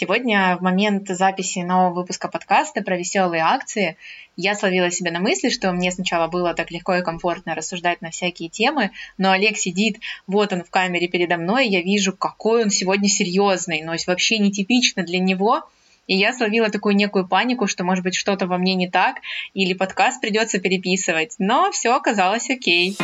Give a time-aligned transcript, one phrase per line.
[0.00, 3.98] Сегодня, в момент записи нового выпуска подкаста про веселые акции,
[4.34, 8.10] я словила себя на мысли, что мне сначала было так легко и комфортно рассуждать на
[8.10, 12.70] всякие темы, но Олег сидит, вот он в камере передо мной, я вижу, какой он
[12.70, 15.68] сегодня серьезный, но вообще нетипично для него.
[16.06, 19.16] И я словила такую некую панику, что, может быть, что-то во мне не так,
[19.52, 21.34] или подкаст придется переписывать.
[21.36, 22.96] Но все оказалось окей.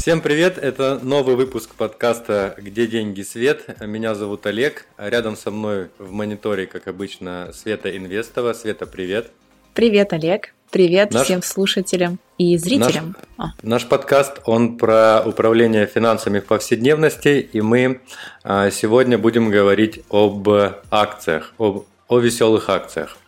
[0.00, 0.56] Всем привет!
[0.56, 3.66] Это новый выпуск подкаста «Где деньги, Свет?».
[3.82, 4.86] Меня зовут Олег.
[4.96, 8.54] Рядом со мной в мониторе, как обычно, Света Инвестова.
[8.54, 9.30] Света, привет!
[9.74, 10.54] Привет, Олег!
[10.70, 13.14] Привет наш, всем слушателям и зрителям.
[13.36, 13.52] Наш, а.
[13.60, 18.00] наш подкаст, он про управление финансами в повседневности, и мы
[18.42, 20.48] а, сегодня будем говорить об
[20.90, 23.18] акциях, об, о веселых акциях.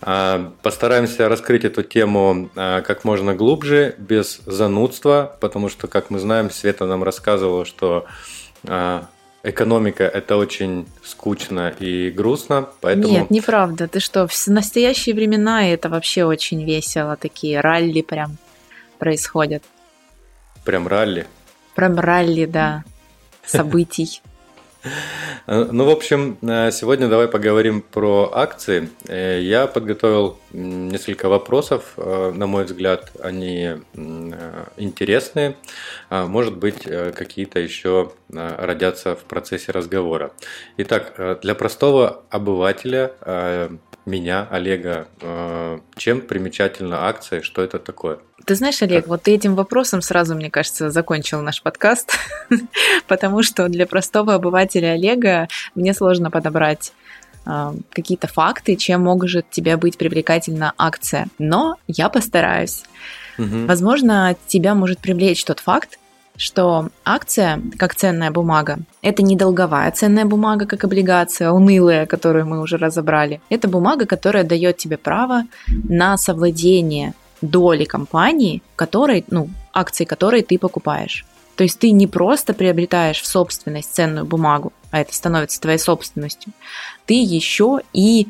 [0.00, 6.18] А, постараемся раскрыть эту тему а, как можно глубже, без занудства, потому что, как мы
[6.18, 8.06] знаем, Света нам рассказывала, что
[8.66, 9.06] а,
[9.42, 13.08] экономика это очень скучно и грустно, поэтому...
[13.08, 13.88] Нет, неправда.
[13.88, 18.36] Ты что, в настоящие времена это вообще очень весело, такие ралли прям
[18.98, 19.64] происходят.
[20.64, 21.26] Прям ралли?
[21.74, 22.84] Прям ралли, да,
[23.44, 24.22] событий.
[25.46, 28.90] Э, ну, в общем, э, сегодня давай поговорим про акции.
[29.06, 31.94] Э, я подготовил несколько вопросов.
[31.96, 33.76] На мой взгляд, они
[34.76, 35.56] интересные.
[36.08, 40.32] А, может быть, какие-то еще родятся в процессе разговора.
[40.78, 43.12] Итак, для простого обывателя,
[44.08, 45.06] меня, Олега,
[45.96, 48.18] чем примечательна акция, что это такое?
[48.44, 52.18] Ты знаешь, Олег, вот ты этим вопросом сразу, мне кажется, закончил наш подкаст,
[53.06, 56.92] потому что для простого обывателя Олега мне сложно подобрать
[57.44, 61.26] э, какие-то факты, чем может тебе быть привлекательна акция.
[61.38, 62.84] Но я постараюсь.
[63.36, 63.66] Угу.
[63.66, 65.98] Возможно, тебя может привлечь тот факт,
[66.38, 72.60] что акция, как ценная бумага, это не долговая ценная бумага, как облигация, унылая, которую мы
[72.60, 73.40] уже разобрали.
[73.50, 77.12] Это бумага, которая дает тебе право на совладение
[77.42, 81.26] доли компании, которой, ну, акции которой ты покупаешь.
[81.56, 86.52] То есть ты не просто приобретаешь в собственность ценную бумагу, а это становится твоей собственностью,
[87.04, 88.28] ты еще и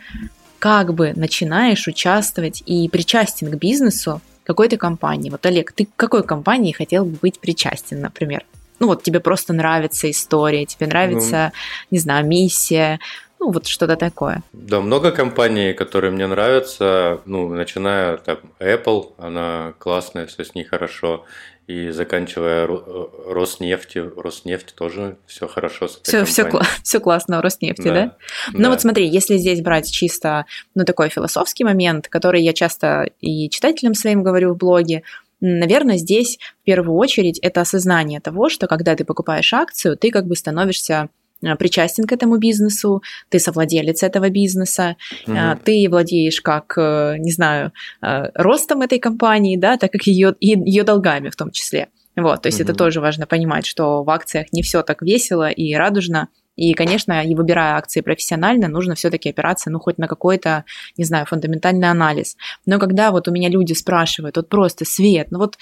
[0.59, 5.29] как бы начинаешь участвовать и причастен к бизнесу какой-то компании.
[5.31, 8.45] Вот, Олег, ты к какой компании хотел бы быть причастен, например?
[8.81, 12.99] Ну вот тебе просто нравится история, тебе нравится, ну, не знаю, миссия,
[13.41, 14.43] ну, вот что-то такое.
[14.53, 20.65] Да, много компаний, которые мне нравятся, ну, начиная там Apple, она классная, все с ней
[20.65, 21.27] хорошо,
[21.69, 26.51] и заканчивая э, Роснефтью, Роснефть тоже все хорошо с все, все,
[26.83, 27.93] все классно Роснефти, да?
[27.93, 28.17] да?
[28.55, 28.71] Ну да.
[28.71, 33.95] вот смотри, если здесь брать чисто, ну, такой философский момент, который я часто и читателям
[33.95, 35.05] своим говорю в блоге,
[35.41, 40.27] Наверное, здесь в первую очередь это осознание того, что когда ты покупаешь акцию, ты как
[40.27, 41.11] бы становишься
[41.59, 45.37] причастен к этому бизнесу, ты совладелец этого бизнеса, угу.
[45.65, 51.29] ты владеешь как, э, не знаю, ростом этой компании, да, так как ее, ее долгами
[51.31, 51.89] в том числе.
[52.17, 52.69] Вот, то есть угу.
[52.69, 56.29] это тоже важно понимать, что в акциях не все так весело и радужно.
[56.57, 60.65] И, конечно, и выбирая акции профессионально, нужно все-таки опираться, ну, хоть на какой-то,
[60.97, 62.37] не знаю, фундаментальный анализ.
[62.67, 65.57] Но когда вот у меня люди спрашивают, вот просто Свет, ну вот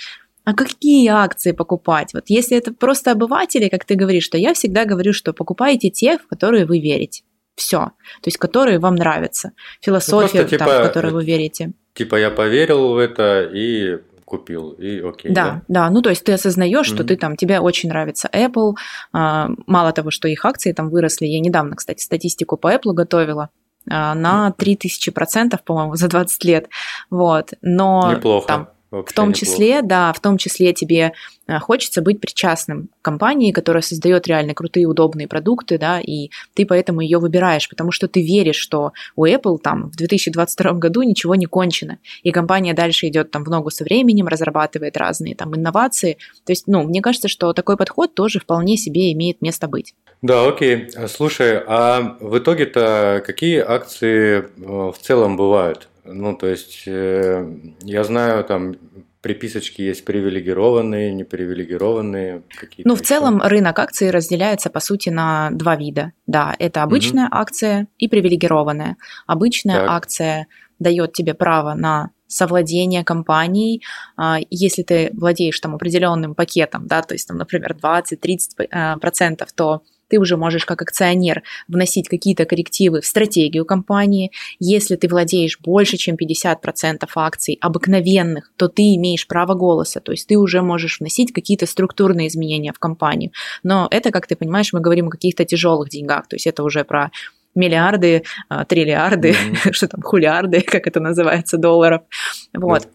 [0.47, 2.15] а какие акции покупать?
[2.15, 6.19] Вот если это просто обыватели, как ты говоришь, то я всегда говорю, что покупайте те,
[6.19, 7.25] в которые вы верите.
[7.57, 7.79] Все.
[7.79, 9.53] То есть, которые вам нравятся.
[9.81, 11.73] Философия, ну, типа, там, в которой вы верите.
[11.95, 15.33] Типа я поверил в это и купил, и окей.
[15.33, 15.91] Да, да, да.
[15.91, 16.95] ну то есть ты осознаешь, mm-hmm.
[16.95, 18.75] что ты там, тебе очень нравится Apple,
[19.13, 23.51] а, мало того, что их акции там выросли, я недавно, кстати, статистику по Apple готовила,
[23.89, 26.69] а, на 3000%, по-моему, за 20 лет,
[27.09, 28.47] вот, но Неплохо.
[28.49, 31.13] там в том числе, да, в том числе тебе
[31.47, 36.67] э, хочется быть причастным к компании, которая создает реально крутые, удобные продукты, да, и ты
[36.67, 41.35] поэтому ее выбираешь, потому что ты веришь, что у Apple там в 2022 году ничего
[41.35, 46.19] не кончено, и компания дальше идет там в ногу со временем, разрабатывает разные там инновации.
[46.45, 49.95] То есть, ну, мне кажется, что такой подход тоже вполне себе имеет место быть.
[50.23, 50.89] Да, окей.
[51.09, 55.89] Слушай, а в итоге-то какие акции э, в целом бывают?
[56.07, 57.47] Ну, то есть, э,
[57.83, 58.77] я знаю, там
[59.21, 62.43] приписочки есть привилегированные, непривилегированные.
[62.49, 63.09] Какие-то ну, в еще.
[63.09, 66.13] целом рынок акций разделяется, по сути, на два вида.
[66.27, 67.37] Да, это обычная угу.
[67.37, 68.97] акция и привилегированная.
[69.27, 69.91] Обычная так.
[69.91, 70.47] акция
[70.79, 73.83] дает тебе право на совладение компанией,
[74.17, 79.83] а, если ты владеешь там определенным пакетом, да, то есть там, например, 20-30%, э, то
[80.09, 84.33] ты уже можешь как акционер вносить какие-то коррективы в стратегию компании.
[84.59, 90.27] Если ты владеешь больше, чем 50% акций обыкновенных, то ты имеешь право голоса, то есть
[90.27, 93.31] ты уже можешь вносить какие-то структурные изменения в компанию.
[93.63, 96.85] Но это, как ты понимаешь, мы говорим о каких-то тяжелых деньгах, то есть это уже
[96.85, 97.11] про
[97.55, 99.73] миллиарды, а, триллиарды, mm-hmm.
[99.73, 102.03] что там, хулиарды, как это называется, долларов.
[102.53, 102.85] Вот.
[102.85, 102.91] Yeah.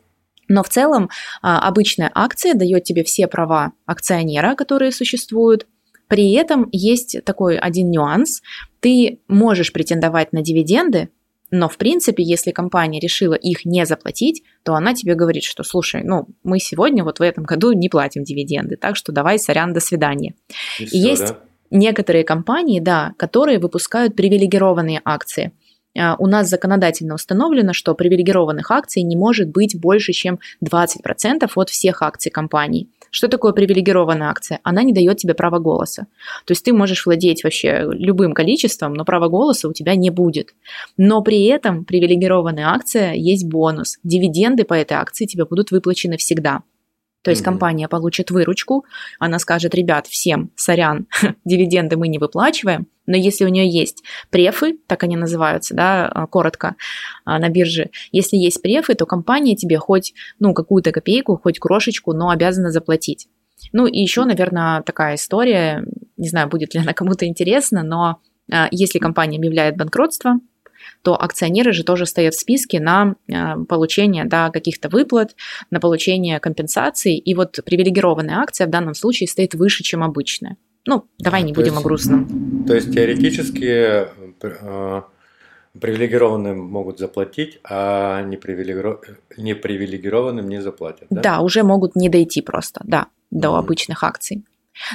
[0.48, 1.10] Но в целом
[1.42, 5.66] а, обычная акция дает тебе все права акционера, которые существуют.
[6.12, 8.42] При этом есть такой один нюанс.
[8.82, 11.08] Ты можешь претендовать на дивиденды,
[11.52, 16.04] но, в принципе, если компания решила их не заплатить, то она тебе говорит, что, слушай,
[16.04, 19.80] ну, мы сегодня вот в этом году не платим дивиденды, так что давай, сорян, до
[19.80, 20.36] свидания.
[20.80, 21.40] И, И все, есть да?
[21.70, 25.54] некоторые компании, да, которые выпускают привилегированные акции.
[25.98, 31.70] А, у нас законодательно установлено, что привилегированных акций не может быть больше, чем 20% от
[31.70, 32.88] всех акций компании.
[33.10, 34.60] Что такое привилегированная акция?
[34.64, 36.08] Она не дает тебе права голоса.
[36.46, 40.56] То есть ты можешь владеть вообще любым количеством, но права голоса у тебя не будет.
[40.96, 43.98] Но при этом привилегированная акция есть бонус.
[44.04, 46.62] Дивиденды по этой акции тебе будут выплачены всегда.
[47.22, 47.46] То есть mm-hmm.
[47.46, 48.86] компания получит выручку,
[49.20, 51.08] она скажет, ребят, всем, сорян,
[51.46, 56.28] дивиденды мы не выплачиваем, но если у нее есть префы, так они называются, да, а,
[56.28, 56.76] коротко
[57.26, 62.14] а, на бирже, если есть префы, то компания тебе хоть, ну, какую-то копейку, хоть крошечку,
[62.14, 63.28] но обязана заплатить.
[63.74, 65.86] Ну и еще, наверное, такая история,
[66.18, 68.18] не знаю, будет ли она кому-то интересна, но
[68.52, 70.40] а, если компания объявляет банкротство,
[71.02, 75.36] то акционеры же тоже стоят в списке на э, получение да, каких-то выплат,
[75.70, 77.16] на получение компенсаций.
[77.16, 80.58] И вот привилегированная акция в данном случае стоит выше, чем обычная.
[80.86, 82.66] Ну, давай не будем есть, о грустном.
[82.68, 84.08] То есть теоретически
[84.42, 85.02] э,
[85.80, 91.08] привилегированным могут заплатить, а непривилегированным не заплатят.
[91.10, 91.22] Да?
[91.22, 94.44] да, уже могут не дойти просто, да, до mm обычных акций.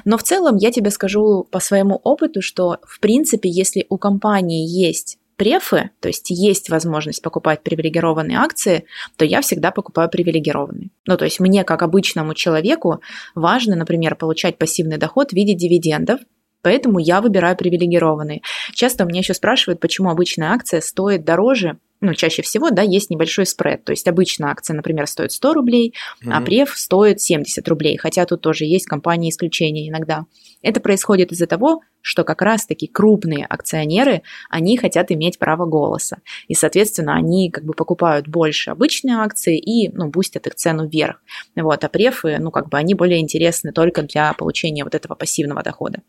[0.05, 4.67] Но в целом я тебе скажу по своему опыту, что в принципе, если у компании
[4.67, 8.87] есть префы, то есть есть возможность покупать привилегированные акции,
[9.17, 10.91] то я всегда покупаю привилегированные.
[11.07, 13.01] Ну, то есть мне, как обычному человеку,
[13.35, 16.21] важно, например, получать пассивный доход в виде дивидендов,
[16.63, 18.43] поэтому я выбираю привилегированные.
[18.73, 23.47] Часто меня еще спрашивают, почему обычная акция стоит дороже, ну, чаще всего, да, есть небольшой
[23.47, 23.85] спред.
[23.85, 26.31] То есть обычно акция, например, стоит 100 рублей, mm-hmm.
[26.33, 30.27] а преф стоит 70 рублей, хотя тут тоже есть компании исключения иногда.
[30.63, 36.19] Это происходит из-за того, что как раз-таки крупные акционеры, они хотят иметь право голоса.
[36.49, 41.21] И, соответственно, они как бы покупают больше обычные акции и, ну, бустят их цену вверх.
[41.57, 45.63] Вот, а префы, ну, как бы они более интересны только для получения вот этого пассивного
[45.63, 46.03] дохода.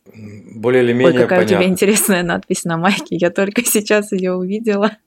[0.55, 1.57] Более или менее Ой, какая понятно.
[1.57, 4.97] у тебя интересная надпись на майке, я только сейчас ее увидела.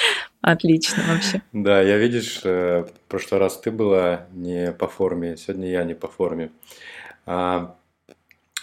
[0.40, 1.42] Отлично вообще.
[1.52, 5.94] Да, я видишь, э, в прошлый раз ты была не по форме, сегодня я не
[5.94, 6.50] по форме.
[7.26, 7.76] А,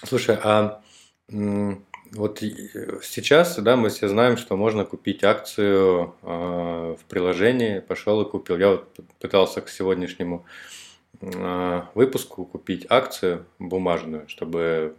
[0.04, 0.82] слушай, а
[1.28, 8.30] вот сейчас, да, мы все знаем, что можно купить акцию а, в приложении, пошел и
[8.30, 8.58] купил.
[8.58, 10.46] Я вот пытался к сегодняшнему
[11.22, 14.96] а, выпуску купить акцию бумажную, чтобы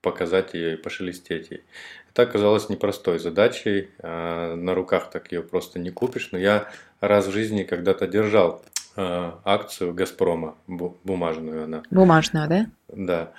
[0.00, 1.64] показать ее и пошелестеть ей.
[2.14, 3.88] Это оказалось непростой задачей.
[3.98, 6.28] А, на руках так ее просто не купишь.
[6.30, 6.68] Но я
[7.00, 8.62] раз в жизни когда-то держал
[8.94, 11.82] а, акцию Газпрома, бумажную она.
[11.90, 12.66] Бумажную, да?
[12.86, 13.32] Да.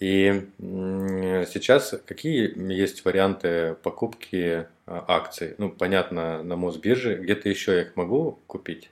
[0.00, 5.54] И сейчас какие есть варианты покупки а, акций?
[5.58, 7.16] Ну, понятно, на Мосбирже.
[7.16, 8.90] Где-то еще я их могу купить?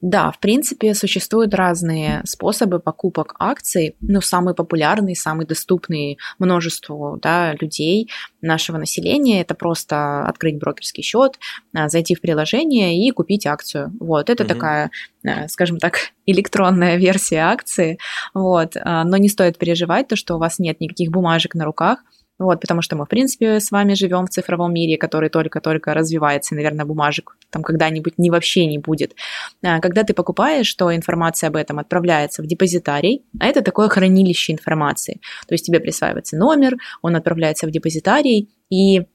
[0.00, 3.96] Да, в принципе, существуют разные способы покупок акций.
[4.00, 8.10] Ну, самый популярный, самый доступный множеству да, людей
[8.40, 11.38] нашего населения– это просто открыть брокерский счет,
[11.74, 13.92] а, зайти в приложение и купить акцию.
[14.00, 14.48] Вот, это угу.
[14.48, 14.90] такая,
[15.24, 17.98] э, скажем так, электронная версия акции.
[18.34, 22.00] Вот, а, но не стоит переживать то, что у вас нет никаких бумажек на руках–
[22.42, 26.54] вот, потому что мы, в принципе, с вами живем в цифровом мире, который только-только развивается,
[26.54, 29.14] и, наверное, бумажек там когда-нибудь не вообще не будет.
[29.62, 34.52] А, когда ты покупаешь, то информация об этом отправляется в депозитарий, а это такое хранилище
[34.52, 35.20] информации.
[35.46, 39.06] То есть тебе присваивается номер, он отправляется в депозитарий, и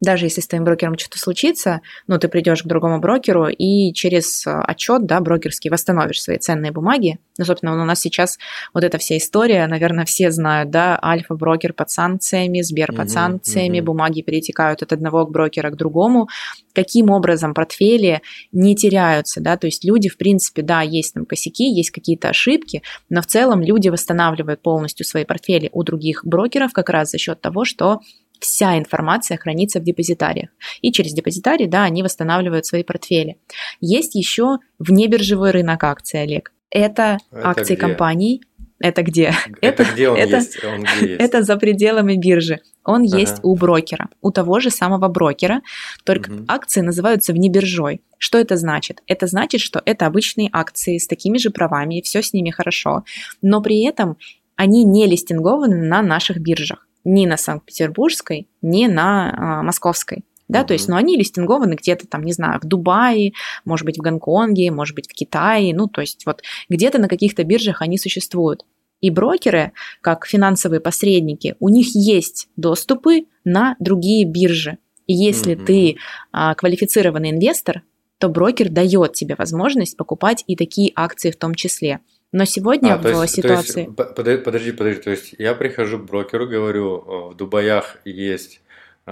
[0.00, 4.46] даже если с твоим брокером что-то случится, ну, ты придешь к другому брокеру и через
[4.46, 7.18] э, отчет, да, брокерский восстановишь свои ценные бумаги.
[7.38, 8.38] Ну, собственно, у нас сейчас
[8.72, 14.22] вот эта вся история, наверное, все знают, да, Альфа-брокер под санкциями, Сбер под санкциями, бумаги
[14.22, 16.28] перетекают от одного брокера к другому.
[16.72, 21.64] Каким образом портфели не теряются, да, то есть люди, в принципе, да, есть там косяки,
[21.64, 26.88] есть какие-то ошибки, но в целом люди восстанавливают полностью свои портфели у других брокеров как
[26.88, 28.00] раз за счет того, что
[28.40, 30.50] вся информация хранится в депозитариях.
[30.80, 33.36] И через депозитарий, да, они восстанавливают свои портфели.
[33.80, 36.52] Есть еще внебиржевой рынок акций, Олег.
[36.70, 37.80] Это, Это акции где?
[37.80, 38.42] компаний,
[38.78, 39.34] Это где?
[39.60, 40.64] Это, это где он это, есть?
[40.64, 41.20] Он где есть?
[41.20, 42.60] Это за пределами биржи.
[42.84, 43.18] Он ага.
[43.18, 45.60] есть у брокера, у того же самого брокера,
[46.04, 46.44] только угу.
[46.48, 48.00] акции называются внебиржой.
[48.16, 49.02] Что это значит?
[49.06, 53.04] Это значит, что это обычные акции с такими же правами, все с ними хорошо,
[53.42, 54.16] но при этом
[54.56, 60.66] они не листингованы на наших биржах, ни на Санкт-Петербургской, ни на а, Московской да, mm-hmm.
[60.66, 63.32] то есть, ну, они листингованы где-то там, не знаю, в Дубае,
[63.64, 67.44] может быть, в Гонконге, может быть, в Китае, ну, то есть, вот где-то на каких-то
[67.44, 68.64] биржах они существуют.
[69.00, 74.78] И брокеры, как финансовые посредники, у них есть доступы на другие биржи.
[75.06, 75.64] И если mm-hmm.
[75.64, 75.96] ты
[76.32, 77.82] а, квалифицированный инвестор,
[78.18, 82.00] то брокер дает тебе возможность покупать и такие акции в том числе.
[82.32, 83.86] Но сегодня а, в есть, ситуации...
[83.86, 88.60] Есть, подожди, подожди, то есть я прихожу к брокеру, говорю, в Дубаях есть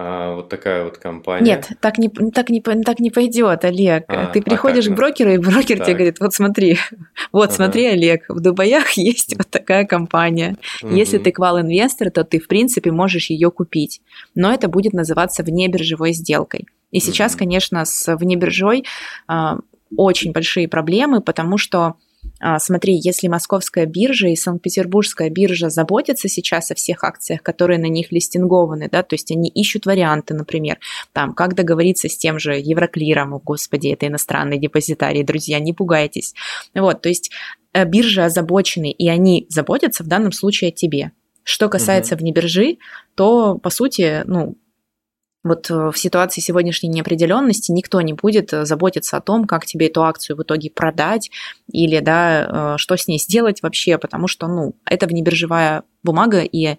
[0.00, 1.44] а, вот такая вот компания.
[1.44, 4.04] Нет, так не, так не, так не пойдет, Олег.
[4.06, 5.86] А, Ты а приходишь а к брокеру, и брокер так.
[5.86, 6.78] тебе говорит, вот смотри,
[7.32, 7.54] вот ага.
[7.54, 10.56] смотри, Олег, в Дубаях есть вот такая компания.
[10.84, 10.94] Угу.
[10.94, 14.00] Если ты квал-инвестор, то ты, в принципе, можешь ее купить.
[14.36, 16.68] Но это будет называться внебиржевой сделкой.
[16.92, 17.40] И сейчас, угу.
[17.40, 18.84] конечно, с внебиржой
[19.26, 19.58] а,
[19.96, 21.94] очень большие проблемы, потому что
[22.58, 28.12] смотри, если московская биржа и Санкт-Петербургская биржа заботятся сейчас о всех акциях, которые на них
[28.12, 30.78] листингованы, да, то есть они ищут варианты, например,
[31.12, 36.34] там, как договориться с тем же Евроклиром, о, господи, это иностранный депозитарий, друзья, не пугайтесь.
[36.74, 37.30] Вот, то есть
[37.72, 41.12] э, биржи озабочены, и они заботятся в данном случае о тебе.
[41.42, 42.22] Что касается угу.
[42.24, 42.76] внебиржи,
[43.14, 44.56] то, по сути, ну,
[45.48, 49.88] вот э, в ситуации сегодняшней неопределенности никто не будет э, заботиться о том, как тебе
[49.88, 51.30] эту акцию в итоге продать
[51.70, 56.76] или, да, э, что с ней сделать вообще, потому что, ну, это внебиржевая бумага, и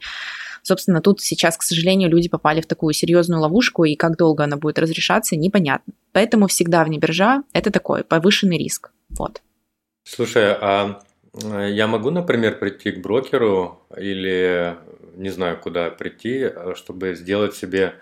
[0.62, 4.58] Собственно, тут сейчас, к сожалению, люди попали в такую серьезную ловушку, и как долго она
[4.58, 5.94] будет разрешаться, непонятно.
[6.12, 8.92] Поэтому всегда внебиржа– это такой повышенный риск.
[9.18, 9.42] Вот.
[10.04, 11.02] Слушай, а
[11.34, 14.76] я могу, например, прийти к брокеру или
[15.16, 17.96] не знаю, куда прийти, чтобы сделать себе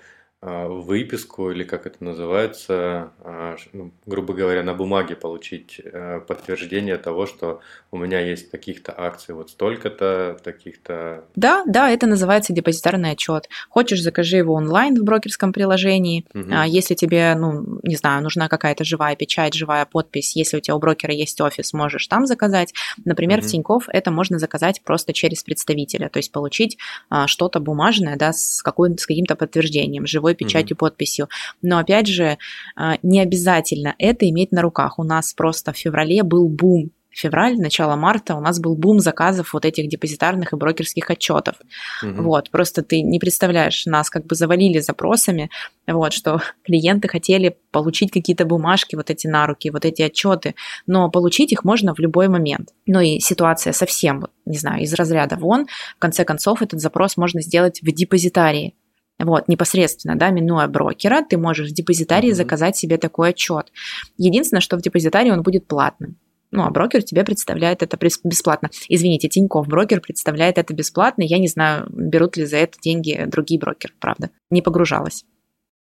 [0.48, 7.26] выписку или как это называется, а, ну, грубо говоря, на бумаге получить э, подтверждение того,
[7.26, 7.60] что
[7.92, 11.26] у меня есть таких-то акций вот столько-то, таких-то...
[11.36, 13.50] Да, да, это называется депозитарный отчет.
[13.70, 16.26] Хочешь, закажи его онлайн в брокерском приложении.
[16.34, 16.52] Угу.
[16.68, 20.80] Если тебе, ну, не знаю, нужна какая-то живая печать, живая подпись, если у тебя у
[20.80, 22.74] брокера есть офис, можешь там заказать.
[23.04, 23.48] Например, угу.
[23.48, 26.78] в Тинькофф это можно заказать просто через представителя, то есть получить
[27.26, 30.80] что-то бумажное, да, с, какой, с каким-то подтверждением, живой печатью, mm-hmm.
[30.80, 31.30] подписью.
[31.62, 32.38] Но опять же,
[32.76, 35.00] а, не обязательно это иметь на руках.
[35.00, 39.54] У нас просто в феврале был бум февраль, начало марта у нас был бум заказов
[39.54, 41.56] вот этих депозитарных и брокерских отчетов.
[42.04, 42.22] Угу.
[42.22, 45.50] Вот, просто ты не представляешь, нас как бы завалили запросами,
[45.88, 51.10] вот, что клиенты хотели получить какие-то бумажки, вот эти на руки, вот эти отчеты, но
[51.10, 52.70] получить их можно в любой момент.
[52.86, 55.66] Ну и ситуация совсем, не знаю, из разряда вон,
[55.96, 58.76] в конце концов этот запрос можно сделать в депозитарии,
[59.20, 62.36] вот, непосредственно, да, минуя брокера, ты можешь в депозитарии mm-hmm.
[62.36, 63.72] заказать себе такой отчет.
[64.18, 66.18] Единственное, что в депозитарии он будет платным.
[66.52, 68.70] Ну, а брокер тебе представляет это бесплатно.
[68.88, 71.24] Извините, Тиньков брокер представляет это бесплатно.
[71.24, 74.30] Я не знаю, берут ли за это деньги другие брокеры, правда.
[74.50, 75.26] Не погружалась.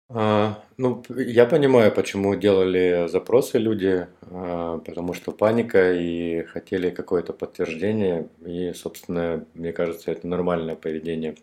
[0.08, 7.32] А, ну, я понимаю, почему делали запросы люди, а, потому что паника и хотели какое-то
[7.32, 11.34] подтверждение, и, собственно, мне кажется, это нормальное поведение.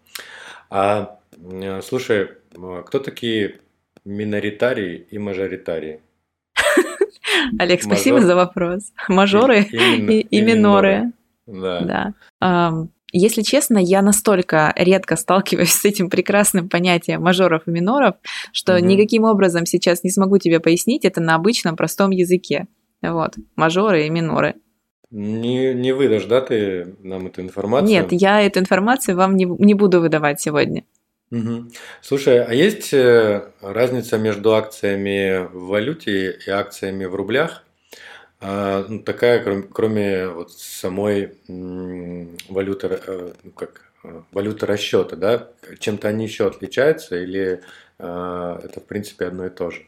[0.70, 1.20] А
[1.82, 3.60] слушай, а кто такие
[4.06, 6.02] миноритарии и мажоритарии?
[7.60, 8.94] Олег, спасибо за вопрос.
[9.10, 11.12] Мажоры и, миноры.
[11.46, 12.14] Да.
[13.16, 18.16] Если честно, я настолько редко сталкиваюсь с этим прекрасным понятием мажоров и миноров,
[18.52, 18.84] что угу.
[18.84, 22.68] никаким образом сейчас не смогу тебе пояснить это на обычном простом языке.
[23.04, 24.56] Вот, мажоры и миноры.
[25.12, 27.88] Не, не выдашь, да, ты нам эту информацию?
[27.88, 30.84] Нет, я эту информацию вам не, не буду выдавать сегодня.
[31.30, 31.70] Угу.
[32.02, 37.64] Слушай, а есть э, разница между акциями в валюте и акциями в рублях?
[38.44, 45.48] А, ну, такая, кроме, кроме вот самой валюты, э, ну, как э, валюты расчета, да?
[45.80, 47.62] Чем-то они еще отличаются или
[48.00, 49.86] это в принципе одно и то же?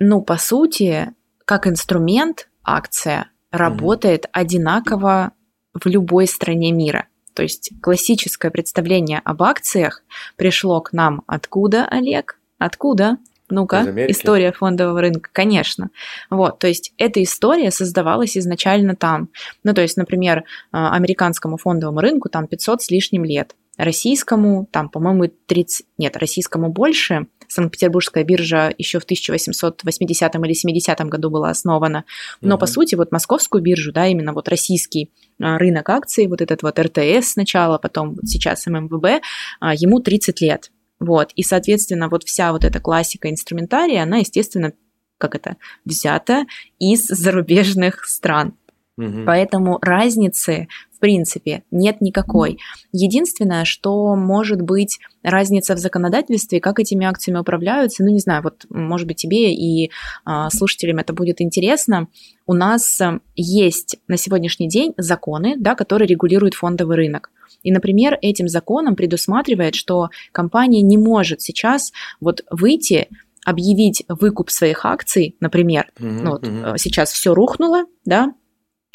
[0.00, 1.14] Ну, по сути,
[1.46, 4.30] как инструмент акция работает угу.
[4.32, 5.32] одинаково
[5.72, 7.06] в любой стране мира.
[7.32, 10.02] То есть классическое представление об акциях
[10.36, 12.38] пришло к нам откуда, Олег?
[12.58, 13.18] Откуда?
[13.48, 15.90] Ну-ка, история фондового рынка, конечно.
[16.30, 19.28] Вот, то есть эта история создавалась изначально там.
[19.62, 24.88] Ну, то есть, например, а, американскому фондовому рынку там 500 с лишним лет, российскому там,
[24.88, 32.04] по-моему, 30, нет, российскому больше, Санкт-Петербургская биржа еще в 1880 или 70 году была основана.
[32.40, 32.60] Но, угу.
[32.60, 35.10] по сути, вот московскую биржу, да, именно вот российский
[35.40, 39.22] а, рынок акций, вот этот вот РТС сначала, потом вот сейчас ММВБ,
[39.60, 40.70] а, ему 30 лет.
[40.98, 44.72] Вот, и, соответственно, вот вся вот эта классика инструментария, она, естественно,
[45.18, 46.44] как это, взята
[46.78, 48.54] из зарубежных стран.
[48.98, 49.24] Угу.
[49.26, 52.58] Поэтому разницы, в принципе, нет никакой.
[52.92, 58.64] Единственное, что может быть разница в законодательстве, как этими акциями управляются, ну, не знаю, вот,
[58.70, 59.90] может быть, тебе и
[60.24, 62.08] а, слушателям это будет интересно.
[62.46, 67.30] У нас э, есть на сегодняшний день законы, да, которые регулируют фондовый рынок.
[67.66, 73.08] И, например, этим законом предусматривает, что компания не может сейчас вот выйти
[73.44, 76.22] объявить выкуп своих акций, например, mm-hmm.
[76.22, 76.78] ну, вот, mm-hmm.
[76.78, 78.34] сейчас все рухнуло, да,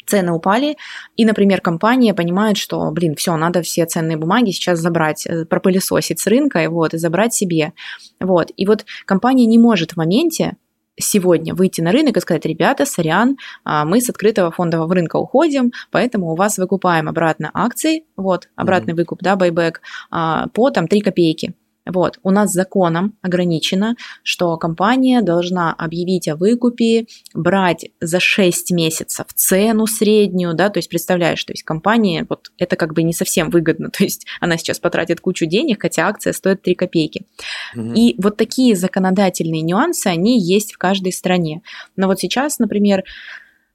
[0.06, 0.78] цены упали,
[1.18, 6.18] и, например, компания понимает, что, блин, все, надо все ценные бумаги сейчас забрать, э, пропылесосить
[6.18, 7.74] с рынка и вот, и забрать себе.
[8.20, 8.50] Вот.
[8.56, 10.56] И вот компания не может в моменте
[10.98, 15.72] сегодня выйти на рынок и сказать, ребята, сорян, а, мы с открытого фондового рынка уходим,
[15.90, 18.96] поэтому у вас выкупаем обратно акции, вот, обратный mm-hmm.
[18.96, 19.80] выкуп, да, байбек,
[20.10, 21.54] по там 3 копейки.
[21.84, 29.26] Вот, у нас законом ограничено, что компания должна объявить о выкупе, брать за 6 месяцев
[29.34, 33.50] цену среднюю, да, то есть представляешь, то есть компания, вот это как бы не совсем
[33.50, 37.26] выгодно, то есть она сейчас потратит кучу денег, хотя акция стоит 3 копейки.
[37.74, 37.92] Угу.
[37.94, 41.62] И вот такие законодательные нюансы, они есть в каждой стране.
[41.96, 43.02] Но вот сейчас, например,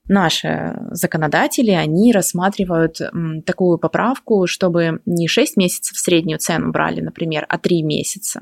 [0.08, 3.00] наши законодатели, они рассматривают
[3.46, 8.42] такую поправку, чтобы не 6 месяцев среднюю цену брали, например, а 3 месяца.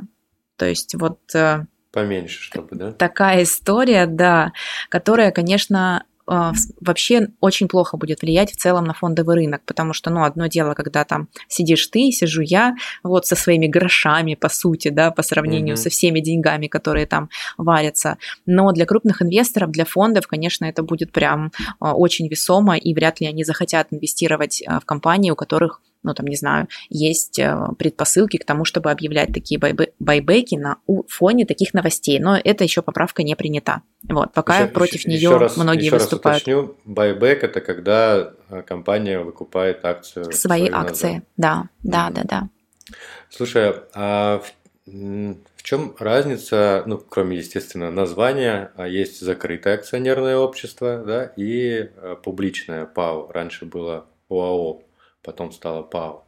[0.57, 1.19] То есть вот...
[1.33, 2.91] Э, Поменьше, чтобы, да?
[2.91, 4.51] Такая история, да,
[4.89, 10.23] которая, конечно, вообще очень плохо будет влиять в целом на фондовый рынок, потому что, ну,
[10.23, 15.11] одно дело, когда там сидишь ты, сижу я, вот со своими грошами, по сути, да,
[15.11, 15.79] по сравнению mm-hmm.
[15.79, 21.11] со всеми деньгами, которые там варятся, но для крупных инвесторов, для фондов, конечно, это будет
[21.11, 25.81] прям а, очень весомо, и вряд ли они захотят инвестировать а, в компании, у которых
[26.05, 29.59] ну, там, не знаю, есть э, предпосылки к тому, чтобы объявлять такие
[29.99, 32.19] байбеки на фоне таких новостей.
[32.19, 33.81] Но это еще поправка не принята.
[34.03, 36.47] Вот, пока еще, против еще, нее еще раз, многие еще выступают.
[36.47, 40.31] Раз уточню, байбек это когда э, компания выкупает акцию.
[40.31, 41.23] Свои акции, назад.
[41.37, 42.13] да, да, mm-hmm.
[42.13, 42.49] да, да.
[43.29, 44.53] Слушай, а в,
[44.85, 52.15] в чем разница, ну, кроме, естественно, названия, а есть закрытое акционерное общество, да, и э,
[52.23, 53.31] публичное ПАО.
[53.31, 54.83] Раньше было ОАО
[55.25, 56.23] потом стала ПАО.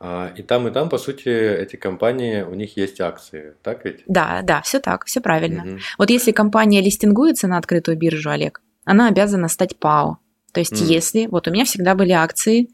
[0.00, 4.02] А, и там, и там, по сути, эти компании, у них есть акции, так ведь?
[4.06, 5.62] Да, да, все так, все правильно.
[5.62, 5.78] Угу.
[5.98, 10.18] Вот если компания листингуется на открытую биржу, Олег, она обязана стать ПАО.
[10.52, 10.84] То есть, mm.
[10.84, 12.68] если вот у меня всегда были акции,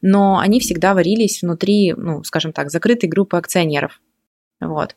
[0.00, 4.00] но они всегда варились внутри, ну, скажем так, закрытой группы акционеров.
[4.60, 4.96] Вот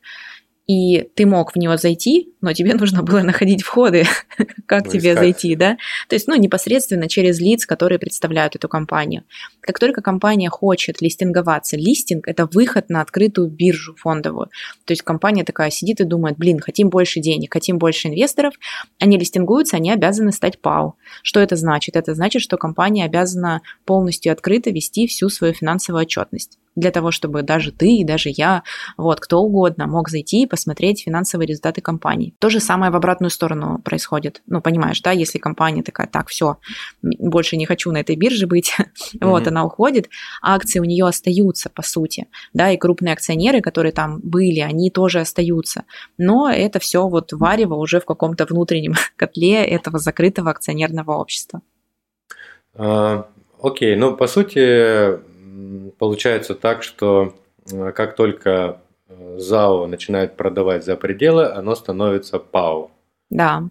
[0.66, 4.04] и ты мог в нее зайти, но тебе нужно было находить входы,
[4.66, 5.18] как ну, тебе искать.
[5.18, 5.76] зайти, да?
[6.08, 9.24] То есть, ну, непосредственно через лиц, которые представляют эту компанию.
[9.60, 14.48] Как только компания хочет листинговаться, листинг– это выход на открытую биржу фондовую.
[14.84, 18.54] То есть компания такая сидит и думает, блин, хотим больше денег, хотим больше инвесторов,
[19.00, 20.96] они листингуются, они обязаны стать ПАУ.
[21.22, 21.96] Что это значит?
[21.96, 27.42] Это значит, что компания обязана полностью открыто вести всю свою финансовую отчетность для того, чтобы
[27.42, 28.62] даже ты и даже я,
[28.96, 32.34] вот, кто угодно мог зайти и посмотреть финансовые результаты компании.
[32.38, 34.42] То же самое в обратную сторону происходит.
[34.46, 36.58] Ну, понимаешь, да, если компания такая, так, все,
[37.02, 39.18] больше не хочу на этой бирже быть, mm-hmm.
[39.20, 40.08] вот, она уходит,
[40.40, 45.20] акции у нее остаются, по сути, да, и крупные акционеры, которые там были, они тоже
[45.20, 45.84] остаются.
[46.18, 51.60] Но это все вот варево уже в каком-то внутреннем котле этого закрытого акционерного общества.
[52.74, 53.28] А,
[53.60, 55.20] окей, ну, по сути,
[56.02, 57.32] получается так, что
[57.70, 62.90] э, как только э, ЗАО начинает продавать за пределы, оно становится ПАО.
[63.30, 63.68] Да.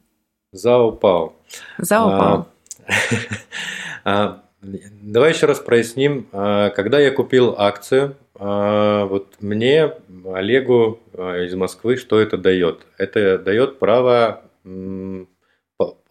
[0.53, 1.33] ЗАО ПАО.
[1.77, 2.47] ЗАО а, ПАО.
[4.05, 6.29] А, давай еще раз проясним.
[6.31, 9.91] А, когда я купил акцию, вот мне,
[10.33, 12.87] Олегу из Москвы, что это дает?
[12.97, 14.41] Это дает право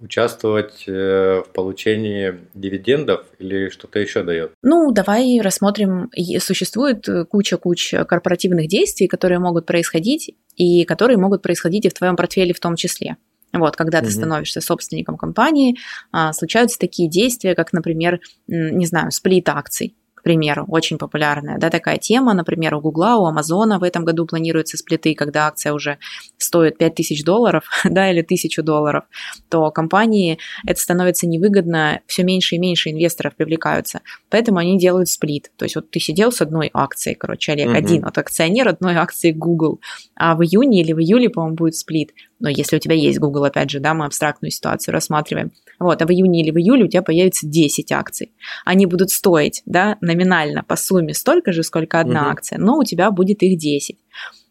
[0.00, 4.52] участвовать э, в получении дивидендов или что-то еще дает?
[4.62, 6.10] Ну, давай рассмотрим.
[6.38, 12.52] Существует куча-куча корпоративных действий, которые могут происходить, и которые могут происходить и в твоем портфеле
[12.52, 13.16] в том числе.
[13.52, 15.76] Вот, когда ты становишься собственником компании,
[16.12, 21.70] а, случаются такие действия, как, например, не знаю, сплит акций к примеру, очень популярная, да,
[21.70, 25.96] такая тема, например, у Гугла, у Амазона в этом году планируются сплиты, когда акция уже
[26.36, 29.04] стоит 5000 долларов, да, или 1000 долларов,
[29.48, 35.50] то компании это становится невыгодно, все меньше и меньше инвесторов привлекаются, поэтому они делают сплит,
[35.56, 37.78] то есть вот ты сидел с одной акцией, короче, Олег, угу.
[37.78, 39.80] один вот акционер одной акции Google,
[40.16, 43.44] а в июне или в июле, по-моему, будет сплит, но если у тебя есть Google,
[43.44, 46.88] опять же, да, мы абстрактную ситуацию рассматриваем, вот, а в июне или в июле у
[46.88, 48.32] тебя появится 10 акций,
[48.64, 52.30] они будут стоить, да, номинально по сумме столько же, сколько одна угу.
[52.30, 53.96] акция, но у тебя будет их 10.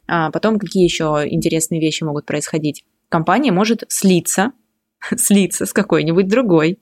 [0.07, 2.83] А потом какие еще интересные вещи могут происходить?
[3.09, 4.53] Компания может слиться,
[5.17, 6.79] слиться с какой-нибудь другой.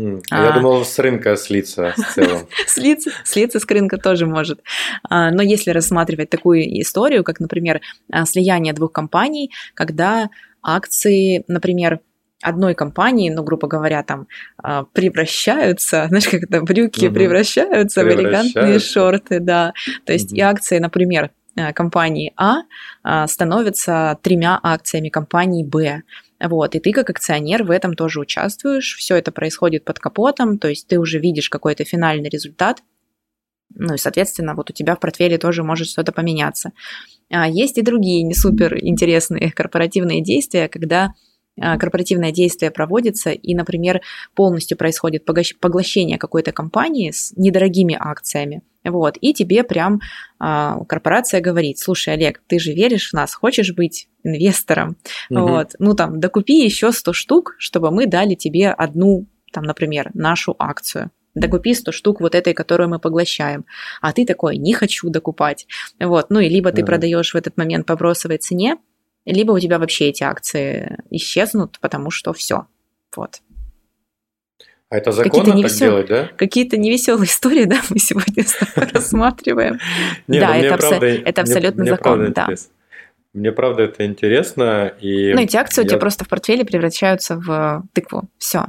[0.00, 0.22] Mm.
[0.30, 2.48] А, Я думал, с рынка слиться в целом.
[2.66, 4.60] слиться, слиться с рынка тоже может.
[5.08, 10.30] А, но если рассматривать такую историю, как, например, а, слияние двух компаний, когда
[10.62, 12.00] акции, например,
[12.42, 17.14] одной компании, ну, грубо говоря, там а, превращаются, знаешь, как это брюки угу.
[17.14, 19.74] превращаются, превращаются в элегантные шорты, да.
[20.06, 20.36] То есть угу.
[20.36, 21.30] и акции, например,
[21.74, 22.62] компании а
[23.26, 26.04] становятся тремя акциями компании Б.
[26.42, 30.68] Вот, и ты как акционер в этом тоже участвуешь, все это происходит под капотом, то
[30.68, 32.82] есть ты уже видишь какой-то финальный результат,
[33.74, 36.72] ну и, соответственно, вот у тебя в портфеле тоже может что-то поменяться.
[37.30, 41.14] А есть и другие не супер интересные корпоративные действия, когда
[41.60, 44.00] корпоративное действие проводится, и, например,
[44.34, 50.00] полностью происходит поглощение какой-то компании с недорогими акциями, вот, и тебе прям
[50.38, 54.96] а, корпорация говорит, слушай, Олег, ты же веришь в нас, хочешь быть инвестором,
[55.28, 55.40] угу.
[55.40, 60.56] вот, ну там, докупи еще 100 штук, чтобы мы дали тебе одну, там, например, нашу
[60.58, 63.64] акцию, докупи 100 штук вот этой, которую мы поглощаем.
[64.00, 65.66] А ты такой, не хочу докупать.
[66.00, 68.78] Вот, ну и либо ты продаешь в этот момент по бросовой цене,
[69.24, 72.66] либо у тебя вообще эти акции исчезнут, потому что все.
[73.16, 73.40] Вот.
[74.88, 75.90] А это законно так весел...
[75.90, 76.30] делать, да?
[76.36, 78.44] Какие-то невеселые истории, да, мы сегодня
[78.92, 79.78] рассматриваем.
[80.26, 82.48] Да, это абсолютно законно, да.
[83.32, 84.92] Мне правда это интересно.
[85.00, 88.28] И ну, эти акции у тебя просто в портфеле превращаются в тыкву.
[88.38, 88.66] Все.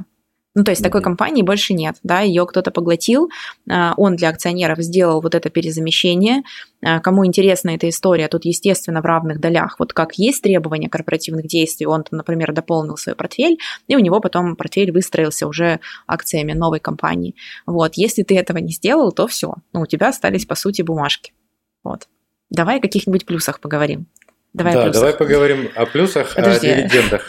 [0.54, 3.30] Ну, то есть такой компании больше нет, да, ее кто-то поглотил,
[3.70, 6.42] а, он для акционеров сделал вот это перезамещение.
[6.84, 9.76] А, кому интересна эта история, тут, естественно, в равных долях.
[9.78, 14.54] Вот как есть требования корпоративных действий, он, например, дополнил свой портфель, и у него потом
[14.56, 17.34] портфель выстроился уже акциями новой компании.
[17.64, 21.32] Вот, если ты этого не сделал, то все, ну, у тебя остались, по сути, бумажки.
[21.82, 22.08] Вот.
[22.50, 24.06] Давай о каких-нибудь плюсах поговорим.
[24.54, 26.68] Давай да, давай поговорим о плюсах, Подожди.
[26.70, 27.22] о дивидендах.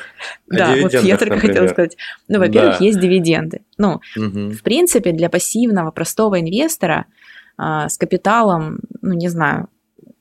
[0.48, 1.98] Да, вот я только хотела сказать.
[2.28, 3.62] Ну, во-первых, есть дивиденды.
[3.78, 7.06] Ну, в принципе, для пассивного простого инвестора
[7.58, 9.70] а, с капиталом, ну, не знаю,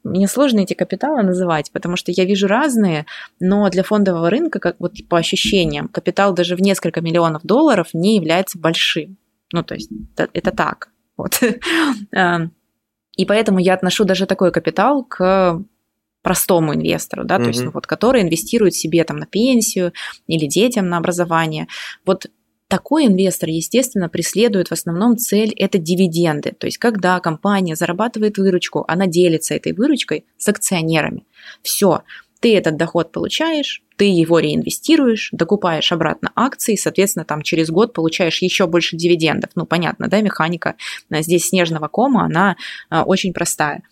[0.04, 3.06] мне сложно эти капиталы называть, потому что я вижу разные,
[3.40, 8.16] но для фондового рынка, как вот по ощущениям, капитал даже в несколько миллионов долларов не
[8.16, 9.16] является большим.
[9.52, 10.88] Ну, то есть это, это так.
[11.16, 11.40] Вот.
[12.14, 12.40] А,
[13.16, 15.62] и поэтому я отношу даже такой капитал к
[16.22, 17.42] простому инвестору, да, mm-hmm.
[17.42, 19.92] то есть, ну, вот, который инвестирует себе там на пенсию
[20.26, 21.66] или детям на образование.
[22.06, 22.26] Вот
[22.68, 26.52] такой инвестор, естественно, преследует в основном цель– это дивиденды.
[26.52, 31.26] То есть, когда компания зарабатывает выручку, она делится этой выручкой с акционерами.
[31.60, 32.02] Все,
[32.40, 38.40] ты этот доход получаешь, ты его реинвестируешь, докупаешь обратно акции, соответственно, там через год получаешь
[38.42, 39.50] еще больше дивидендов.
[39.54, 40.76] Ну, понятно, да, механика
[41.10, 42.56] здесь снежного кома, она
[42.88, 43.82] а, очень простая.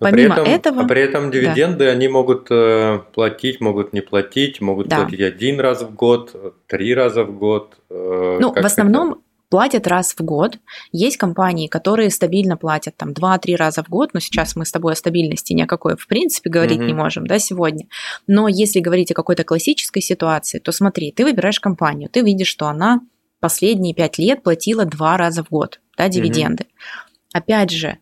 [0.00, 0.82] Но Помимо при этом, этого...
[0.82, 1.90] А при этом дивиденды да.
[1.92, 4.96] они могут э, платить, могут не платить, могут да.
[4.96, 6.34] платить один раз в год,
[6.66, 7.76] три раза в год.
[7.90, 9.20] Э, ну, в основном это?
[9.48, 10.58] платят раз в год.
[10.92, 14.92] Есть компании, которые стабильно платят там 2-3 раза в год, но сейчас мы с тобой
[14.92, 16.86] о стабильности никакой в принципе говорить угу.
[16.86, 17.86] не можем, да, сегодня.
[18.26, 22.66] Но если говорить о какой-то классической ситуации, то смотри, ты выбираешь компанию, ты видишь, что
[22.66, 23.00] она
[23.40, 26.64] последние 5 лет платила 2 раза в год, да, дивиденды.
[26.64, 26.70] Угу.
[27.34, 27.98] Опять же,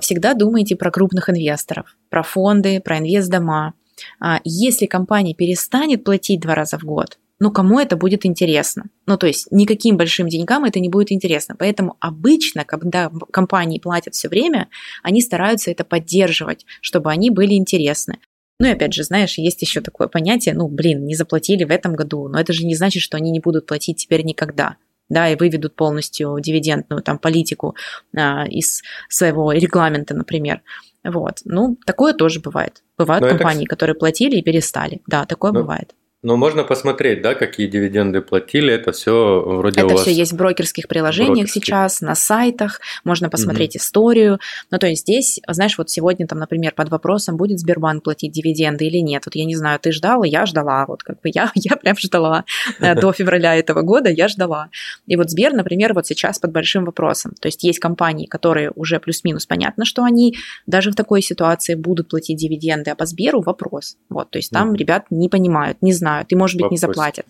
[0.00, 3.74] всегда думайте про крупных инвесторов, про фонды, про инвестдома.
[4.20, 8.84] А, если компания перестанет платить два раза в год, ну кому это будет интересно?
[9.06, 11.56] Ну то есть никаким большим деньгам это не будет интересно.
[11.58, 14.68] Поэтому обычно, когда компании платят все время,
[15.02, 18.18] они стараются это поддерживать, чтобы они были интересны.
[18.60, 21.94] Ну и опять же, знаешь, есть еще такое понятие, ну блин, не заплатили в этом
[21.94, 24.76] году, но это же не значит, что они не будут платить теперь никогда
[25.08, 27.76] да, и выведут полностью дивидендную там политику
[28.16, 30.62] а, из своего регламента, например.
[31.04, 31.40] Вот.
[31.44, 32.82] Ну, такое тоже бывает.
[32.96, 33.70] Бывают Но компании, это...
[33.70, 35.02] которые платили и перестали.
[35.06, 35.60] Да, такое Но...
[35.60, 35.94] бывает.
[36.24, 40.00] Но можно посмотреть, да, какие дивиденды платили, это все вроде это у вас...
[40.00, 41.64] все есть в брокерских приложениях брокерских.
[41.64, 44.40] сейчас, на сайтах, можно посмотреть историю.
[44.70, 48.86] Ну, то есть здесь, знаешь, вот сегодня там, например, под вопросом, будет Сбербанк платить дивиденды
[48.86, 49.24] или нет.
[49.26, 52.46] Вот я не знаю, ты ждала, я ждала, вот как бы я, я прям ждала.
[52.80, 54.70] Э, До февраля этого года я ждала.
[55.06, 57.34] И вот Сбер, например, вот сейчас под большим вопросом.
[57.38, 62.08] То есть есть компании, которые уже плюс-минус понятно, что они даже в такой ситуации будут
[62.08, 63.98] платить дивиденды, а по Сберу вопрос.
[64.08, 66.88] Вот, то есть там ребят не понимают, не знают и, может быть, не Вопросик.
[66.88, 67.26] заплатят.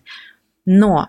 [0.66, 1.08] Но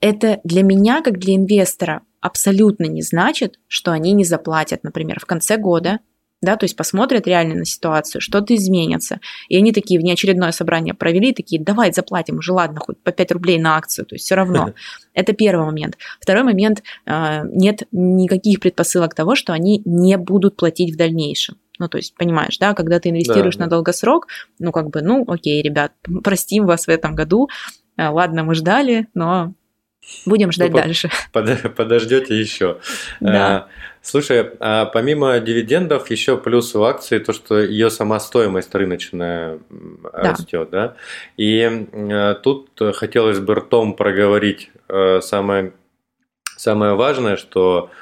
[0.00, 5.26] это для меня, как для инвестора, абсолютно не значит, что они не заплатят, например, в
[5.26, 6.00] конце года,
[6.44, 9.20] да, то есть посмотрят реально на ситуацию, что-то изменится.
[9.48, 13.58] И они такие внеочередное собрание провели, такие, давай заплатим уже, ладно, хоть по 5 рублей
[13.58, 14.74] на акцию, то есть все равно.
[15.14, 15.96] Это первый момент.
[16.20, 21.56] Второй момент, э, нет никаких предпосылок того, что они не будут платить в дальнейшем.
[21.78, 23.76] Ну, то есть, понимаешь, да, когда ты инвестируешь Да, на да.
[23.76, 27.48] долгосрок, ну, как бы, ну, окей, ребят, простим вас в этом году,
[27.96, 29.54] Э, ладно, мы ждали, но
[30.26, 31.10] будем ждать по- дальше.
[31.32, 32.78] Под- Подождете еще.
[33.20, 33.56] Да.
[33.56, 33.68] А,
[34.02, 40.32] Слушай, а помимо дивидендов, еще плюс у акции то, что ее сама стоимость рыночная Да.
[40.32, 40.96] растет, да?
[41.36, 41.60] И
[41.92, 45.72] э, тут хотелось бы ртом проговорить э, самое,
[46.56, 47.94] самое важное, что, а,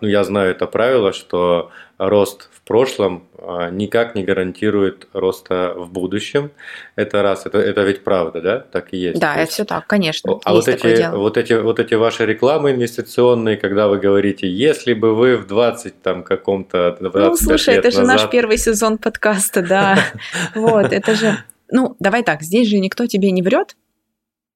[0.00, 5.90] ну, я знаю это правило, что рост в прошлом а, никак не гарантирует роста в
[5.90, 6.50] будущем.
[6.96, 8.58] Это раз, это, это ведь правда, да?
[8.58, 9.20] Так и есть.
[9.20, 10.38] Да, То это есть- все так, конечно.
[10.44, 11.16] а есть вот эти, дело.
[11.16, 16.02] вот, эти, вот эти ваши рекламы инвестиционные, когда вы говорите, если бы вы в 20
[16.02, 18.16] там каком-то 25 Ну, слушай, это же назад...
[18.22, 19.98] наш первый сезон подкаста, да.
[20.54, 21.36] Вот, это же...
[21.70, 23.76] Ну, давай так, здесь же никто тебе не врет,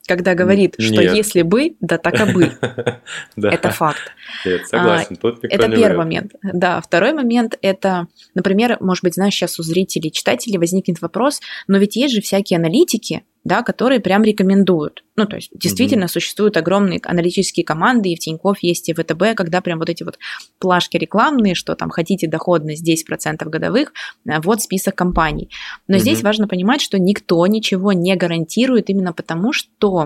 [0.09, 1.15] когда говорит, что Нет.
[1.15, 2.53] если бы, да так и бы.
[3.37, 4.01] Да, Это факт.
[4.45, 5.99] нет, согласен, тут никто Это не первый врет.
[5.99, 6.33] момент.
[6.43, 11.79] Да, второй момент это, например, может быть, знаешь, сейчас у зрителей, читателей возникнет вопрос, но
[11.79, 15.05] ведь есть же всякие аналитики, да, которые прям рекомендуют.
[15.17, 19.61] Ну, то есть, действительно, существуют огромные аналитические команды, и в Тинькофф есть и ВТБ, когда
[19.61, 20.19] прям вот эти вот
[20.59, 23.93] плашки рекламные, что там хотите доходность 10% годовых,
[24.29, 25.51] а, вот список компаний.
[25.87, 26.01] Но Мгм.
[26.03, 29.98] здесь важно понимать, что никто ничего не гарантирует именно потому, что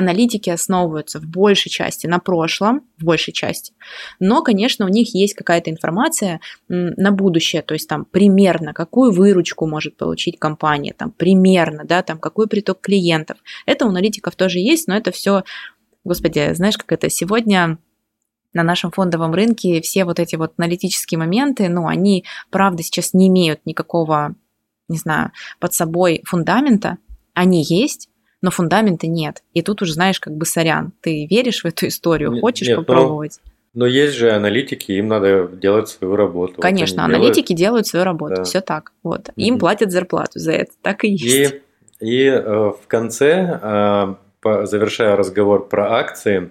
[0.00, 3.72] аналитики основываются в большей части на прошлом, в большей части,
[4.18, 9.66] но, конечно, у них есть какая-то информация на будущее, то есть там примерно какую выручку
[9.66, 13.38] может получить компания, там примерно, да, там какой приток клиентов.
[13.66, 15.44] Это у аналитиков тоже есть, но это все,
[16.04, 17.78] господи, знаешь, как это сегодня
[18.52, 23.28] на нашем фондовом рынке все вот эти вот аналитические моменты, ну, они, правда, сейчас не
[23.28, 24.34] имеют никакого,
[24.88, 26.98] не знаю, под собой фундамента.
[27.32, 28.09] Они есть,
[28.42, 29.42] но фундамента нет.
[29.54, 32.78] И тут уже знаешь, как бы сорян, ты веришь в эту историю, Нет, хочешь нет,
[32.78, 33.40] ну, попробовать.
[33.74, 36.54] Но есть же аналитики, им надо делать свою работу.
[36.56, 37.14] Вот Конечно, делают.
[37.16, 38.44] аналитики делают свою работу, Да.
[38.44, 38.92] все так.
[39.02, 39.28] Вот.
[39.36, 39.60] Им Мгм.
[39.60, 41.54] платят зарплату за это, так и есть.
[42.00, 46.50] И, и э, в конце, э, по- завершая разговор про акции,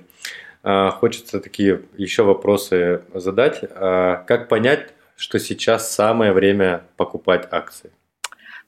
[0.64, 3.60] э, хочется такие еще вопросы задать.
[3.64, 7.92] Э, Как понять, что сейчас самое время покупать акции?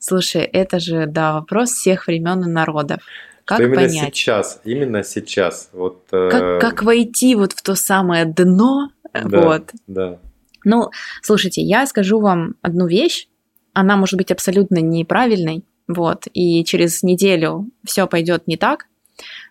[0.01, 3.01] Слушай, это же, да, вопрос всех времен и народов.
[3.45, 4.15] Как что именно понять?
[4.15, 5.69] сейчас, именно сейчас.
[5.73, 8.89] Вот, э, Как, как войти вот в то самое дно?
[9.13, 9.41] Да.
[9.41, 9.69] Вот.
[9.85, 10.19] Да.
[10.65, 10.89] Ну,
[11.21, 13.27] слушайте, я скажу вам одну вещь.
[13.73, 18.87] Она может быть абсолютно неправильной, вот, и через неделю все пойдет не так.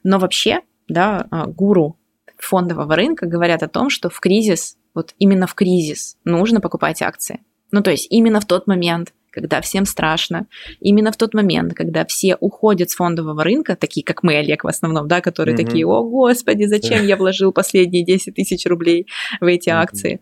[0.03, 1.97] Но вообще, да, а, гуру
[2.39, 7.41] фондового рынка говорят о том, что в кризис, вот именно в кризис нужно покупать акции.
[7.71, 10.47] Ну, то есть именно в тот момент, когда всем страшно,
[10.81, 14.69] именно в тот момент, когда все уходят с фондового рынка, такие как мы, Олег, в
[14.69, 15.65] основном, да, которые Мгм.
[15.65, 19.07] такие, о, господи, зачем я вложил последние 10 тысяч рублей
[19.41, 19.79] в эти Мгм.
[19.79, 20.21] акции?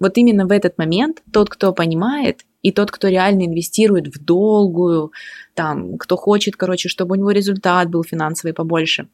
[0.00, 5.12] Вот именно в этот момент тот, кто понимает, и тот, кто реально инвестирует в долгую,
[5.54, 9.08] там, кто хочет, короче, чтобы у него результат был финансовый побольше,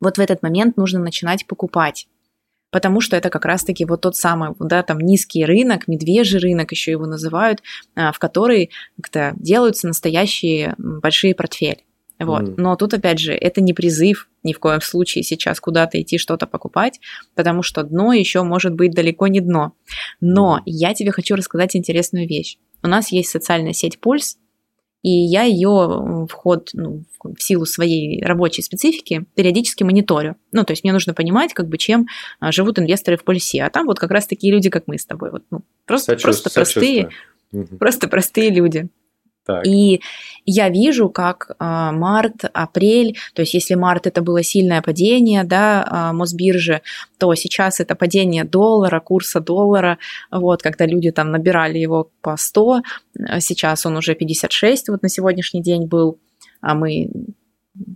[0.00, 2.06] вот в этот момент нужно начинать покупать.
[2.74, 6.90] Потому что это как раз-таки вот тот самый, да, там низкий рынок, медвежий рынок еще
[6.90, 7.62] его называют,
[7.94, 11.84] а, в который как-то делаются настоящие большие портфели.
[12.18, 12.42] Вот.
[12.42, 12.54] Мгм.
[12.56, 16.48] Но тут, опять же, это не призыв ни в коем случае сейчас куда-то идти что-то
[16.48, 16.98] покупать,
[17.36, 19.74] потому что дно еще может быть далеко не дно.
[20.20, 20.62] Но Мгм.
[20.66, 22.58] я тебе хочу рассказать интересную вещь.
[22.82, 24.36] У нас есть социальная сеть Пульс,
[25.04, 30.36] и я ее вход ну, в силу своей рабочей специфики периодически мониторю.
[30.50, 32.06] Ну, то есть мне нужно понимать, как бы чем
[32.40, 33.62] а, живут инвесторы в Пульсе.
[33.64, 35.30] А там вот как раз такие люди, как мы с тобой.
[35.30, 37.10] Вот, ну, просто, Сочувств- просто простые.
[37.52, 37.78] Мгм.
[37.78, 38.88] просто простые люди.
[39.46, 39.66] Так.
[39.66, 40.00] И
[40.46, 45.86] я вижу, как а, март, апрель, то есть если март это было сильное падение, да,
[45.86, 46.80] а, Мосбиржи,
[47.18, 49.98] то сейчас это падение доллара, курса доллара,
[50.30, 52.82] вот, когда люди там набирали его по 100,
[53.26, 56.18] а сейчас он уже 56, вот на сегодняшний день был,
[56.62, 57.10] а мы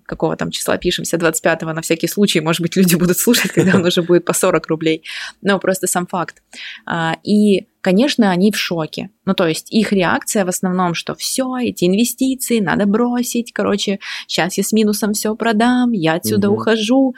[0.06, 3.84] какого там числа пишемся, 25-го на всякий случай, может быть, люди будут слушать, когда он
[3.86, 5.04] уже будет по 40 рублей,
[5.42, 6.42] но просто сам факт.
[6.86, 9.08] А, и, конечно, они в шоке.
[9.24, 14.58] Ну, то есть их реакция в основном, что все, эти инвестиции надо бросить, короче, сейчас
[14.58, 16.60] я с минусом все продам, я отсюда угу.
[16.60, 17.14] ухожу.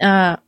[0.00, 0.38] А,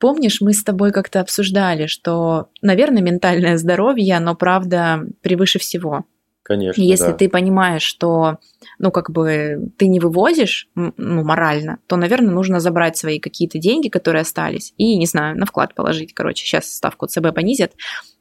[0.00, 6.04] помнишь, мы с тобой как-то обсуждали, что, наверное, ментальное здоровье, оно, правда, превыше всего.
[6.46, 6.80] Конечно.
[6.80, 7.12] Если да.
[7.14, 8.38] ты понимаешь, что,
[8.78, 10.92] ну, как бы ты не вывозишь, ну,
[11.24, 15.74] морально, то, наверное, нужно забрать свои какие-то деньги, которые остались, и, не знаю, на вклад
[15.74, 16.14] положить.
[16.14, 17.72] Короче, сейчас ставку ЦБ понизят,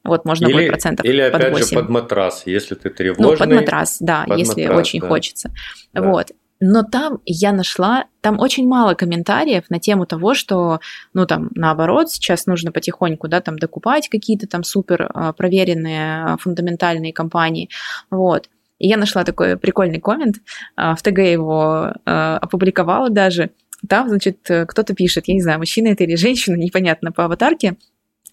[0.03, 1.67] вот можно или, будет процентов Или, под опять 8.
[1.67, 3.25] же, под матрас, если ты тревожный.
[3.27, 5.07] Ну, под матрас, да, под если матрас, очень да.
[5.07, 5.51] хочется.
[5.93, 6.01] Да.
[6.01, 6.31] Вот.
[6.61, 10.79] Но там я нашла, там очень мало комментариев на тему того, что,
[11.13, 16.37] ну там, наоборот, сейчас нужно потихоньку, да, там докупать какие-то там супер а, проверенные а,
[16.37, 17.69] фундаментальные компании,
[18.09, 18.49] вот.
[18.79, 20.37] И я нашла такой прикольный коммент,
[20.77, 23.51] а, в ТГ его опубликовала даже,
[23.87, 27.75] там, значит, кто-то пишет, я не знаю, мужчина это или женщина, непонятно по аватарке,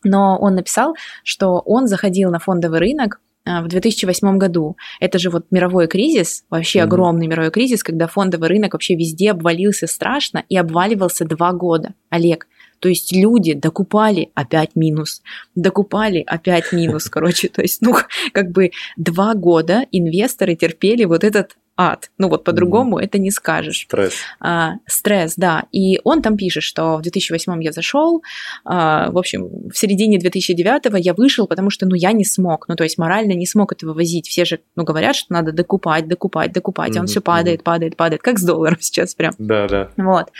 [0.05, 4.76] но он написал, что он заходил на фондовый рынок, в 2008 году.
[5.00, 6.83] Это же вот мировой кризис, вообще mm-hmm.
[6.83, 11.94] огромный мировой кризис, когда фондовый рынок вообще везде обвалился страшно и обваливался два года.
[12.09, 12.46] Олег,
[12.83, 15.22] то есть люди докупали опять минус,
[15.55, 17.94] докупали опять минус, короче, то есть, ну,
[18.33, 21.57] как бы два года инвесторы терпели вот этот
[21.90, 22.11] ад.
[22.18, 23.05] Ну вот по-другому mm-hmm.
[23.05, 23.83] это не скажешь.
[23.83, 24.14] Стресс.
[24.40, 25.64] А, стресс, да.
[25.73, 28.23] И он там пишет, что в 2008 я зашел,
[28.64, 32.77] а, в общем, в середине 2009 я вышел, потому что, ну, я не смог, ну,
[32.77, 34.29] то есть морально не смог это вывозить.
[34.29, 36.99] Все же, ну, говорят, что надо докупать, докупать, докупать, mm-hmm.
[36.99, 39.35] а он все падает, падает, падает, как с долларом сейчас прям.
[39.38, 39.90] Да, да.
[39.97, 40.31] Вот.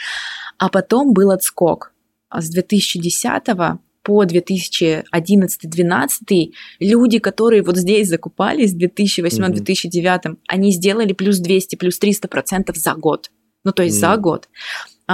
[0.57, 1.91] А потом был отскок.
[2.29, 3.43] А с 2010
[4.03, 12.27] по 2011-2012 люди, которые вот здесь закупались в 2008-2009, они сделали плюс 200, плюс 300
[12.27, 13.31] процентов за год.
[13.63, 13.99] Ну, то есть mm.
[13.99, 14.49] за год.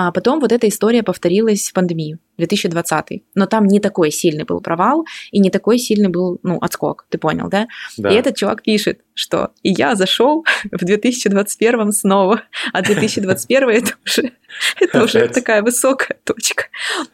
[0.01, 3.23] А потом вот эта история повторилась в пандемию, 2020.
[3.35, 7.17] Но там не такой сильный был провал и не такой сильный был, ну, отскок, ты
[7.17, 7.67] понял, да?
[7.97, 8.09] да.
[8.09, 14.31] И этот чувак пишет, что и я зашел в 2021 снова, а 2021 это уже,
[14.79, 16.67] это уже такая высокая точка.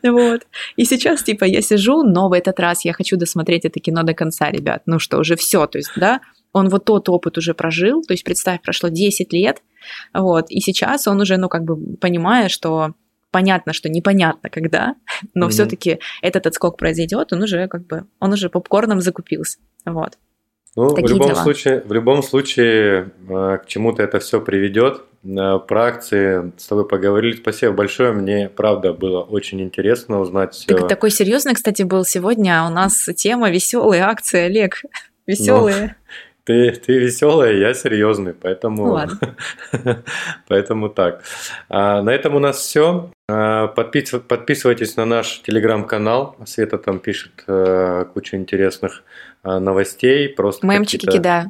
[0.04, 0.45] Вот.
[0.76, 4.13] И сейчас, типа, я сижу, но в этот раз я хочу досмотреть это кино до
[4.13, 4.84] конца, ребят.
[4.86, 6.21] Ну что, уже все, то есть, да,
[6.56, 9.62] он вот тот опыт уже прожил, то есть, представь, прошло 10 лет,
[10.13, 12.94] вот, и сейчас он уже, ну, как бы понимая, что
[13.30, 14.96] понятно, что непонятно когда,
[15.34, 15.50] но mm-hmm.
[15.50, 20.18] все-таки этот отскок произойдет, он уже как бы, он уже попкорном закупился, вот.
[20.78, 21.44] Ну, Такие в любом дела.
[21.44, 25.04] случае, в любом случае, э, к чему-то это все приведет.
[25.24, 27.38] Э, про акции с тобой поговорили.
[27.38, 28.12] Спасибо большое.
[28.12, 30.65] Мне, правда, было очень интересно узнать.
[30.68, 32.62] Ты такой серьезный, кстати, был сегодня.
[32.62, 34.82] А у нас тема веселые акции, Олег.
[35.26, 35.96] Веселые.
[36.08, 39.36] Ну, ты, ты веселая, я серьезный, поэтому, ну, ладно.
[40.47, 41.23] поэтому так.
[41.69, 43.10] А, на этом у нас все.
[43.27, 46.38] А, подпис, подписывайтесь на наш телеграм-канал.
[46.45, 49.03] Света там пишет а, кучу интересных
[49.41, 50.29] а, новостей.
[50.29, 51.47] Просто Мемчики, да.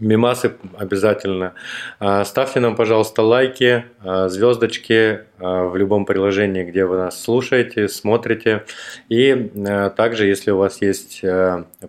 [0.00, 1.54] Мимасы обязательно.
[2.00, 7.88] А, ставьте нам, пожалуйста, лайки, а, звездочки а, в любом приложении, где вы нас слушаете,
[7.88, 8.64] смотрите.
[9.08, 9.52] И
[9.96, 11.22] также, если у вас есть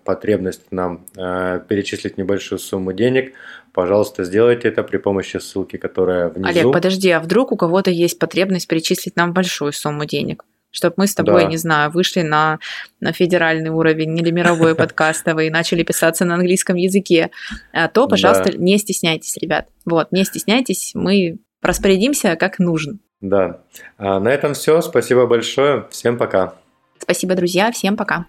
[0.04, 3.32] потребность нам перечислить небольшую сумму денег,
[3.72, 6.48] пожалуйста, сделайте это при помощи ссылки, которая внизу.
[6.48, 10.44] Олег, подожди, а вдруг у кого-то есть потребность перечислить нам большую сумму денег?
[10.70, 11.48] Чтобы мы с тобой, да.
[11.48, 12.58] не знаю, вышли на,
[13.00, 17.30] на федеральный уровень или мировой подкастовый и начали писаться на английском языке,
[17.72, 18.58] а то, пожалуйста, да.
[18.58, 19.68] не стесняйтесь, ребят.
[19.84, 22.98] Вот, не стесняйтесь, мы распорядимся как нужно.
[23.20, 23.60] Да.
[23.98, 24.80] А на этом все.
[24.82, 25.86] Спасибо большое.
[25.90, 26.54] Всем пока.
[26.98, 27.72] Спасибо, друзья.
[27.72, 28.26] Всем пока.